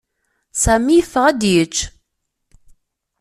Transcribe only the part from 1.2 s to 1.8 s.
ad yečč.